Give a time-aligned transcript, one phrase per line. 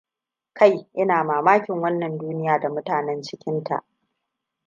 [0.53, 3.83] Kai ina mamakin wannan duniya da mutanan cikinta!